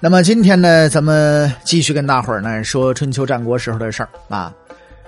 [0.00, 4.54] 那么今天呢，咱们继续跟大伙儿呢说春秋战国时候的事儿啊。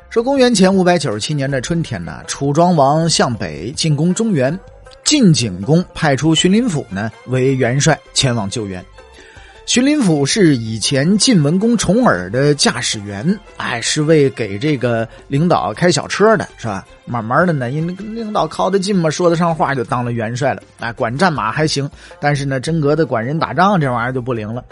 [0.08, 4.58] 说公元前五百九十七年的春天呢，楚庄王向北进攻中原，
[5.04, 8.84] 晋景公派出荀林甫呢为元帅前往救援。
[9.64, 16.84] 荀林甫是以前晋文公重耳的驾驶员，哎，是为给这个领导开小车的，是吧？
[17.04, 20.62] 慢慢的呢，因为领导靠得近嘛，说得上话，就当了元帅了。
[20.80, 21.88] 哎，管战马还行，
[22.20, 24.64] 但是呢，真格的管人打仗这玩意儿就不灵了。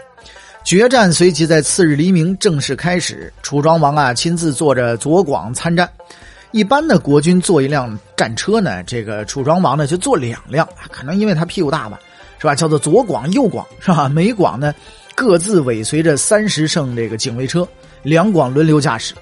[0.69, 3.33] 决战随即在次日黎明正式开始。
[3.41, 5.89] 楚庄王啊，亲自坐着左广参战。
[6.51, 11.99] 一般的国军坐一辆战车呢，这个楚庄王呢就坐两辆，可能因为他屁股大吧。
[12.37, 12.53] 是吧？
[12.53, 14.07] 叫做左广、右广，是吧？
[14.07, 14.71] 每广呢，
[15.15, 17.67] 各自尾随着三十乘这个警卫车，
[18.03, 19.15] 两广轮流驾驶。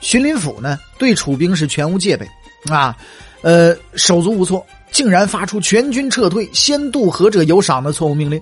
[0.00, 2.26] 荀林甫呢，对楚兵是全无戒备，
[2.72, 2.96] 啊，
[3.42, 8.40] 呃，手足无措，竟然发出全军撤退、先渡河者有赏的错误命令。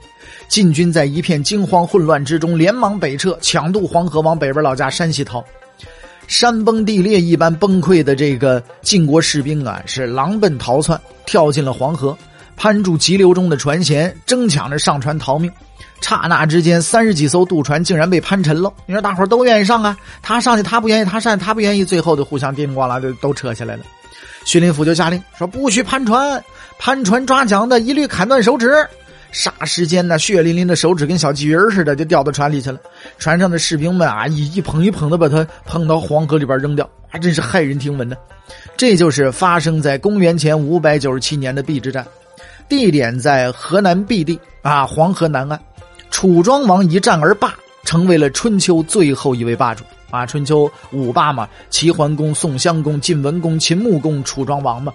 [0.48, 5.42] 晋军在一片惊慌混乱之中，连忙北撤，抢渡黄河，往北边老家山西逃。
[6.28, 12.14] 山崩地裂一般崩溃的这个晋国士兵啊，是狼奔逃窜，跳进了黄河。
[12.54, 15.50] 攀住急流中的船舷，争抢着上船逃命。
[16.02, 18.70] 刹那之间，三十几艘渡船竟然被攀沉了。
[18.84, 19.96] 你说大伙都愿意上啊？
[20.20, 21.82] 他上去，他不愿意；他上去，他不愿意。
[21.82, 23.82] 最后就互相叮咣啷就都扯下来了。
[24.44, 26.42] 荀林甫就下令说：“不许攀船，
[26.78, 28.70] 攀船抓桨的一律砍断手指。”
[29.32, 32.78] 霎时间呢，血淋淋的手指跟小鲫鱼似的就掉到船里去了。
[33.18, 38.14] 船上的士兵们啊，一一捧一捧的把它捧到黄河里边扔掉，还真是骇人听闻呢。
[38.76, 42.06] 这就是发生在公元前五百九十七年的邲之战。
[42.68, 45.58] 地点在河南邲地啊，黄河南岸，
[46.10, 47.54] 楚庄王一战而霸，
[47.84, 49.82] 成为了春秋最后一位霸主
[50.12, 50.24] 啊。
[50.24, 54.92] 春秋五霸嘛，齐桓公、宋襄公、晋文公、秦穆公、楚庄王嘛。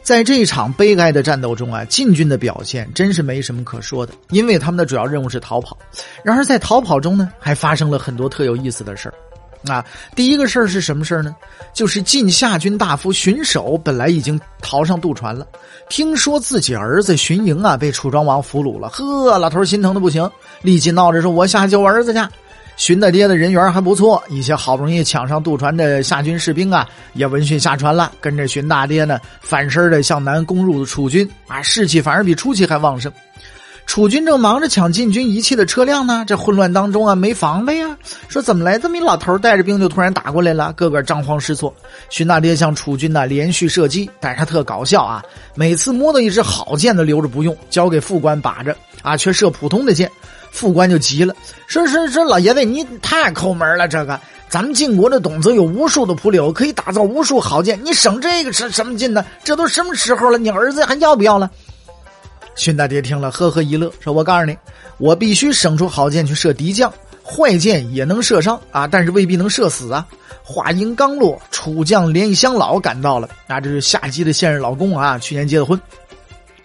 [0.00, 5.76] 在这一场悲哀的战斗中啊，晋军的表现真是没什么可说的，因为他们的主要任务是逃跑。
[6.22, 9.14] 然而在逃跑中呢，还发生了很多特有意思的事儿。
[9.72, 9.82] 啊，
[10.14, 11.34] 第一个事儿是什么事儿呢？
[11.72, 15.46] 就是晋夏军大夫荀守本来已经逃上渡船了，
[15.88, 22.20] 听说自己儿子荀盈啊被楚庄王俘虏了，呵，老头心疼的不行，立即闹着说：“我下救我儿子去。”
[22.76, 33.12] 荀大爹的人缘还不错，一些好不容易抢上渡船的夏军士兵啊，也闻讯下船了，跟着荀大爹呢反身的向南攻入楚军，啊，士气反而比初期还旺盛。
[33.86, 37.96] 楚军正忙着抢晋军遗弃的车辆呢，这混乱当中啊，没防备呀。
[38.28, 41.72] 说怎么来这么一老头带着兵就突然打过来了，个个张慌失措。
[42.08, 45.22] 荀大爹向楚军呢连续射击，但是他特搞笑啊，
[45.54, 50.10] 每次摸到一支好箭都留着不用，交给副官把着啊，却射普通的箭。
[50.50, 51.34] 副官就急了，
[51.66, 54.18] 说说说老爷子你太抠门了，这个
[54.48, 59.24] 咱们晋国的董子有无数的蒲柳，可以打造无数好箭，你省这个是什么劲呢？
[59.42, 61.50] 这都什么时候了，你儿子还要不要了？
[62.54, 64.56] 荀大爹听了，呵呵一乐，说：“我告诉你，
[64.98, 66.92] 我必须省出好箭去射敌将，
[67.24, 70.06] 坏箭也能射伤啊，但是未必能射死啊。”
[70.46, 75.80] 话音刚落，楚将连乡老赶到了，啊，这是夏姬的现任老公啊，去年结的婚。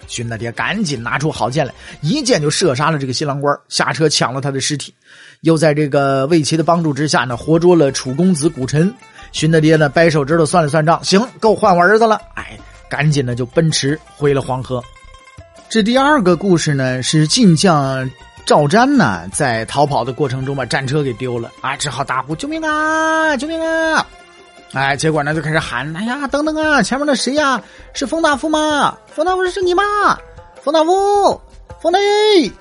[0.05, 4.93] 荀大爹赶紧拿出好箭来，一箭就射杀了这个新郎官，下车抢了他的尸体，
[5.41, 8.93] 又在这个魏齐的帮助之下呢，活捉了楚公子古臣。
[9.31, 12.19] 荀大爹呢，掰手指头算了算账，行，够换我儿子了。
[12.33, 12.57] 哎，
[12.89, 14.83] 赶紧的就奔驰回了黄河。
[15.69, 18.09] 这第二个故事呢，是晋将
[18.43, 24.03] 赵瞻呢，在逃跑的过程中把战车给丢了啊，只好大呼救命啊，救命啊！
[24.73, 27.61] 哎，结果呢就开始喊，哎呀，等等啊，前面那谁呀？
[27.93, 28.97] 是冯大夫吗？
[29.13, 29.83] 冯大夫是你吗？
[30.63, 31.39] 冯大夫，
[31.79, 32.51] 冯大爷，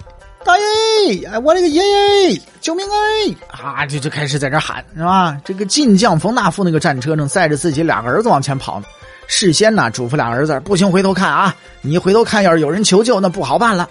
[0.45, 1.83] 大爷，哎，我这个爷
[2.29, 3.35] 爷，救命哎！
[3.59, 5.35] 啊，就就开始在这喊，是吧？
[5.47, 8.87] 这个晋将冯大夫那个战车正载着自己两个儿子往前跑呢。
[9.29, 11.55] 事先呢，嘱咐俩儿子不行回头看啊！
[11.83, 13.89] 你回头看，要是有人求救，那不好办了。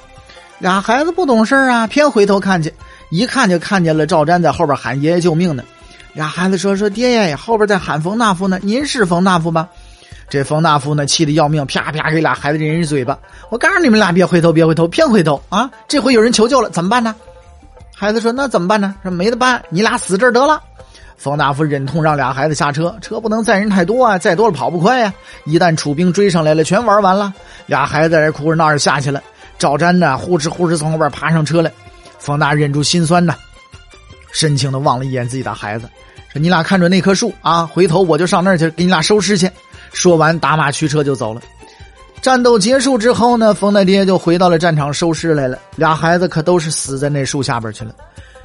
[0.57, 2.73] 俩孩子不懂事啊，偏回头看去，
[3.11, 5.63] 一看就看见了赵瞻在后边喊爷爷救命呢。
[6.13, 9.69] 俩孩子说说爹爷后边在喊冯大夫呢，您是冯大夫吗？
[10.27, 13.17] 这冯大夫呢，气得要命，啪啪给俩孩子人一嘴巴。
[13.49, 15.69] 我告诉你们俩别回头，别回头，偏回头啊！
[15.87, 17.15] 这回有人求救了，怎么办呢？
[17.95, 18.95] 孩子说那怎么办呢？
[19.03, 20.61] 说没得办，你俩死这儿得了。
[21.17, 25.11] 冯大夫忍痛让俩孩子下车，车不能载人太多啊，载多了跑不快呀。
[25.45, 27.33] 一旦楚兵追上来了，全玩完了。
[27.65, 29.21] 俩孩子在这哭着闹着下去了。
[29.57, 31.71] 赵瞻呢，呼哧呼哧从后边爬上车来。
[32.19, 33.35] 冯大忍住心酸呐，
[34.31, 35.89] 深情的望了一眼自己的孩子，
[36.31, 39.49] 说：“你俩看准那棵树啊，回头我就上那儿去给你俩收尸去。”
[39.91, 41.41] 说完，打马驱车就走了。
[42.21, 45.57] 战斗结束之后呢，冯大爹就回到了战场收尸来了。
[45.75, 47.95] 俩孩子可都是死在那树下边去了。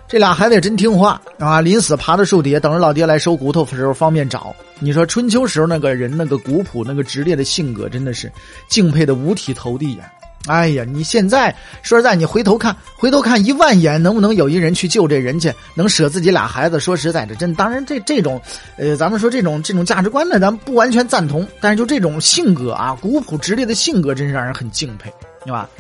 [0.09, 4.55] 这俩孩子也真听话啊，临死爬到树底下，等着老爹来收骨头的时候方便找。
[4.79, 8.31] 你说春秋时候那个人那个古朴、那个直烈的性格，真的是
[8.69, 10.13] 敬佩的五体投地呀。
[10.47, 15.55] 哎呀，你现在说实在，你回头看，回头看一万眼，能不能有一人去救这人去？
[15.75, 16.81] 能舍自己俩孩子？
[16.81, 18.43] 说实在的，真当然这这种，
[18.77, 21.47] 呃，咱们说这种这种价值观呢，咱们不完全赞同。
[21.61, 25.13] 但是就这种性格啊，古朴直烈的性格，真是让人很敬佩，
[25.45, 25.71] 对吧？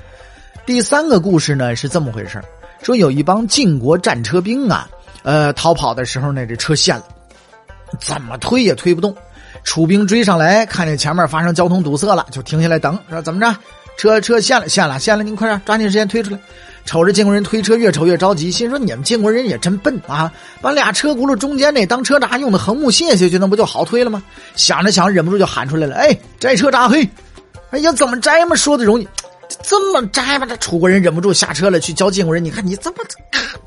[0.64, 2.40] 第三个故事呢是这么回事
[2.82, 4.88] 说有一帮晋国战车兵啊，
[5.22, 7.04] 呃，逃跑的时候呢，这车陷了，
[8.00, 9.14] 怎么推也推不动。
[9.64, 13.56] 楚兵追上来，看见前面发生交通堵塞了，就停下来等，说怎么着？
[13.96, 15.22] 车车陷了，陷了，陷了！
[15.22, 16.38] 您快点，抓紧时间推出来。
[16.84, 24.20] 瞅着晋国人推车，越瞅越着急，心说：“你们晋国人也真笨啊，把俩车轱辘中间那当车闸用的横木卸下去，那不就好推了吗？”
[24.56, 26.88] 想着想，忍不住就喊出来了：“哎，摘车闸！
[26.88, 27.08] 嘿，
[27.70, 28.56] 哎呀，怎么摘嘛？
[28.56, 29.06] 说的容易，
[29.62, 32.98] 这么摘吧？”这楚国人忍不住下车了，去教晋国人：“你看你怎么……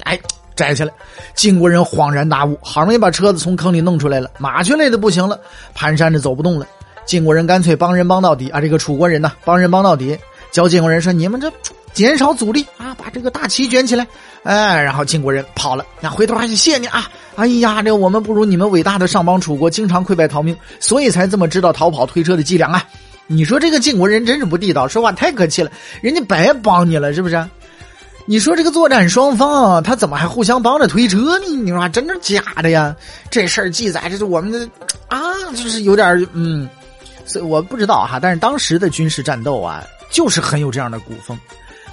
[0.04, 0.20] 哎，
[0.56, 0.92] 摘下来！”
[1.36, 5.40] 晋国人恍然大悟，好容易把车子从坑里弄出来了，马却累得不行了，
[5.78, 6.66] 蹒跚着走不动了。
[7.06, 8.60] 晋国人干脆帮人帮到底啊！
[8.60, 10.18] 这个楚国人呢，帮人帮到底，
[10.52, 11.52] 教晋国人说：“你们这
[11.94, 14.08] 减少阻力啊，把这个大旗卷起来。”
[14.44, 17.10] 哎，然后晋国人跑了，那回头还是谢你啊！
[17.36, 22.84] 哎呀，这我们不如你们伟大的上邦楚国，经常溃败逃命，所以才这么知道逃跑推车的伎俩啊！
[23.28, 27.44] 你说这个晋国人真是不地道，说话太客气了，人家白帮你了，是不是？
[28.28, 31.46] 你说这个作战双方他怎么还互相帮着推车呢？
[31.64, 32.96] 你说真的假的呀？
[33.30, 34.68] 这事儿记载这是我们的
[35.08, 35.22] 啊，
[35.56, 36.68] 就是有点嗯。
[37.24, 41.38] 所以我不知道哈，但是当时的军事战斗啊，就是很有这样的古风，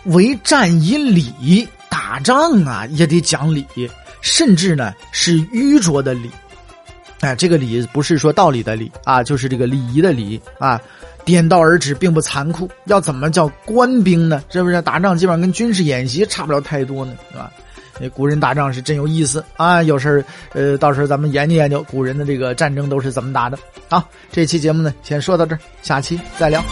[0.05, 3.67] 为战以礼，打仗啊也得讲理，
[4.20, 6.31] 甚至呢是愚拙的礼。
[7.20, 10.81] 哎，这个礼不是说道理的理啊，就是这个礼仪的礼啊。
[11.24, 12.69] 点到而止，并不残酷。
[12.86, 14.42] 要怎么叫官兵呢？
[14.48, 17.12] 是不是打仗基本上跟军事演习差不了太多呢？
[17.30, 17.50] 是吧？
[18.00, 19.82] 那古人打仗是真有意思啊！
[19.82, 20.24] 有事儿，
[20.54, 23.58] 呃，到时候咱们研究研究古人的这个战争都是怎么打的。
[23.88, 26.62] 好，这期节目呢，先说到这儿，下期再聊。